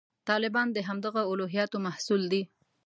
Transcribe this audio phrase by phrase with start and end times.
[0.29, 2.43] طالبان د همدغه الهیاتو محصول دي.